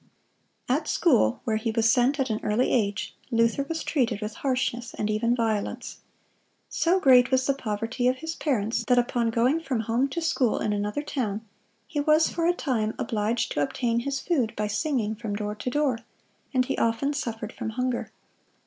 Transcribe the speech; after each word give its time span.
At 0.67 0.87
school, 0.87 1.41
where 1.43 1.57
he 1.57 1.69
was 1.69 1.91
sent 1.91 2.19
at 2.19 2.31
an 2.31 2.39
early 2.41 2.71
age, 2.71 3.15
Luther 3.29 3.61
was 3.69 3.83
treated 3.83 4.19
with 4.19 4.33
harshness 4.33 4.95
and 4.95 5.11
even 5.11 5.35
violence. 5.35 5.99
So 6.69 6.99
great 6.99 7.29
was 7.29 7.45
the 7.45 7.53
poverty 7.53 8.07
of 8.07 8.15
his 8.15 8.33
parents, 8.33 8.83
that 8.87 8.97
upon 8.97 9.29
going 9.29 9.59
from 9.59 9.81
home 9.81 10.07
to 10.09 10.19
school 10.19 10.57
in 10.57 10.73
another 10.73 11.03
town 11.03 11.45
he 11.85 11.99
was 11.99 12.29
for 12.31 12.47
a 12.47 12.53
time 12.55 12.95
obliged 12.97 13.51
to 13.51 13.61
obtain 13.61 13.99
his 13.99 14.19
food 14.19 14.55
by 14.55 14.65
singing 14.65 15.13
from 15.13 15.35
door 15.35 15.53
to 15.53 15.69
door, 15.69 15.99
and 16.51 16.65
he 16.65 16.79
often 16.79 17.13
suffered 17.13 17.53
from 17.53 17.69
hunger. 17.69 18.09